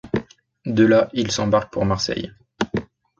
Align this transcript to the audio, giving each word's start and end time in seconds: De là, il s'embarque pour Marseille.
De 0.65 0.83
là, 0.83 1.09
il 1.13 1.29
s'embarque 1.31 1.71
pour 1.71 1.85
Marseille. 1.85 2.33